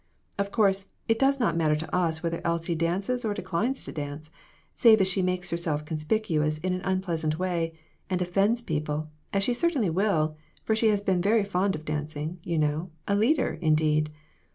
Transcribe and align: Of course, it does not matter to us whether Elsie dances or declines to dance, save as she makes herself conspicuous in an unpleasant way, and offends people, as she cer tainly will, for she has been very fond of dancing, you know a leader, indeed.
Of 0.39 0.51
course, 0.51 0.95
it 1.07 1.19
does 1.19 1.39
not 1.39 1.55
matter 1.55 1.75
to 1.75 1.95
us 1.95 2.23
whether 2.23 2.41
Elsie 2.43 2.73
dances 2.73 3.23
or 3.23 3.35
declines 3.35 3.83
to 3.83 3.91
dance, 3.91 4.31
save 4.73 4.99
as 4.99 5.07
she 5.07 5.21
makes 5.21 5.51
herself 5.51 5.85
conspicuous 5.85 6.57
in 6.57 6.73
an 6.73 6.81
unpleasant 6.81 7.37
way, 7.37 7.73
and 8.09 8.19
offends 8.19 8.63
people, 8.63 9.05
as 9.31 9.43
she 9.43 9.53
cer 9.53 9.69
tainly 9.69 9.91
will, 9.93 10.35
for 10.63 10.73
she 10.75 10.87
has 10.87 11.01
been 11.01 11.21
very 11.21 11.43
fond 11.43 11.75
of 11.75 11.85
dancing, 11.85 12.39
you 12.41 12.57
know 12.57 12.89
a 13.07 13.13
leader, 13.15 13.59
indeed. 13.61 14.09